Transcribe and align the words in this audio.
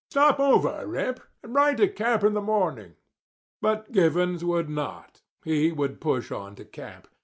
"Stop 0.09 0.39
over, 0.39 0.83
Rip, 0.87 1.19
and 1.43 1.53
ride 1.53 1.77
to 1.77 1.87
camp 1.87 2.23
in 2.23 2.33
the 2.33 2.41
morning." 2.41 2.95
But 3.61 3.91
Givens 3.91 4.43
would 4.43 4.67
not. 4.67 5.21
He 5.43 5.71
would 5.71 6.01
push 6.01 6.31
on 6.31 6.55
to 6.55 6.65
camp. 6.65 7.07